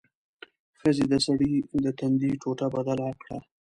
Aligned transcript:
ښځې 0.79 1.05
د 1.11 1.13
سړي 1.25 1.53
د 1.83 1.85
تندي 1.99 2.31
ټوټه 2.41 2.67
بدله 2.75 3.09
کړه. 3.21 3.37